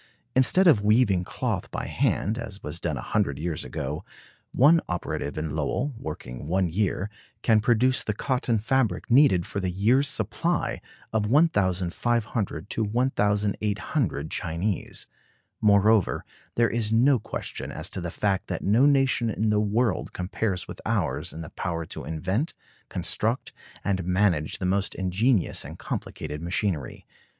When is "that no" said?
18.47-18.87